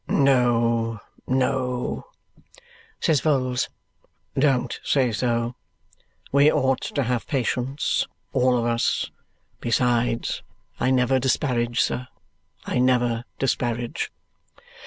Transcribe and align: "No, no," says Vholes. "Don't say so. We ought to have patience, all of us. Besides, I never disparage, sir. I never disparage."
"No, 0.07 0.99
no," 1.27 2.07
says 2.99 3.21
Vholes. 3.21 3.69
"Don't 4.33 4.79
say 4.83 5.11
so. 5.11 5.53
We 6.31 6.51
ought 6.51 6.81
to 6.81 7.03
have 7.03 7.27
patience, 7.27 8.07
all 8.33 8.57
of 8.57 8.65
us. 8.65 9.11
Besides, 9.59 10.41
I 10.79 10.89
never 10.89 11.19
disparage, 11.19 11.81
sir. 11.81 12.07
I 12.65 12.79
never 12.79 13.25
disparage." 13.37 14.11